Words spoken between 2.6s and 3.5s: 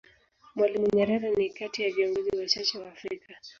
wa Afrika